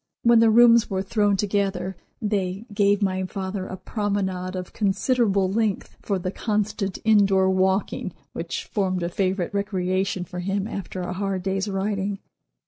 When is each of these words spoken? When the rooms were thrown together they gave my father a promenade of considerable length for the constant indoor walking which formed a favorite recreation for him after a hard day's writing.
When 0.23 0.39
the 0.39 0.49
rooms 0.49 0.89
were 0.89 1.03
thrown 1.03 1.37
together 1.37 1.95
they 2.19 2.65
gave 2.73 3.03
my 3.03 3.23
father 3.25 3.67
a 3.67 3.77
promenade 3.77 4.55
of 4.55 4.73
considerable 4.73 5.47
length 5.51 5.95
for 6.01 6.17
the 6.17 6.31
constant 6.31 6.97
indoor 7.03 7.51
walking 7.51 8.11
which 8.33 8.65
formed 8.65 9.03
a 9.03 9.09
favorite 9.09 9.53
recreation 9.53 10.23
for 10.25 10.39
him 10.39 10.67
after 10.67 11.01
a 11.01 11.13
hard 11.13 11.43
day's 11.43 11.67
writing. 11.67 12.17